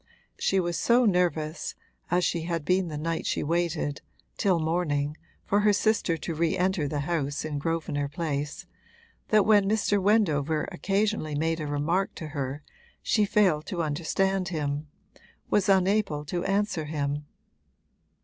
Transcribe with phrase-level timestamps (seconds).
[0.39, 1.75] She was so nervous
[2.09, 4.01] (as she had been the night she waited,
[4.35, 8.65] till morning, for her sister to re enter the house in Grosvenor Place)
[9.27, 10.01] that when Mr.
[10.01, 12.63] Wendover occasionally made a remark to her
[13.03, 14.87] she failed to understand him,
[15.51, 17.25] was unable to answer him.